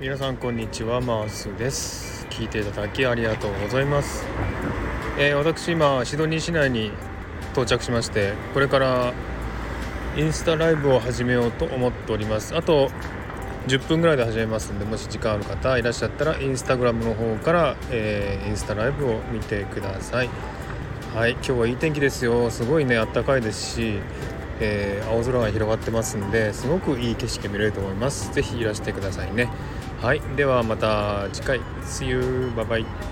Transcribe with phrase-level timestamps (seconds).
[0.00, 2.26] 皆さんこんにちはマースです。
[2.30, 4.24] 聞いていただきありがとうございます、
[5.18, 6.90] えー、私今シドニー市内に
[7.52, 9.12] 到着しましてこれから
[10.16, 12.56] インスタライブを始めようと思っております。
[12.56, 12.90] あと
[13.66, 20.30] 10分ぐらいで始めますんでもし時間ある方いらっしゃったらインスタグラムの方から、えー、インスタライブを見てください。
[21.14, 22.50] はい今日はいい天気ですよ。
[22.50, 23.98] すごいねあったかいですし
[24.62, 28.30] えー、青空が広がってますんですごくいい景色見れると思います。
[28.32, 29.48] 是非いらしてくださいね。
[30.00, 33.09] はいではまた次回 See you bye bye